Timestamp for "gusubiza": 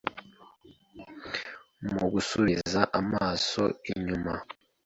2.13-2.81